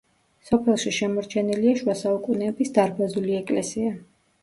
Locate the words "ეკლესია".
3.45-3.97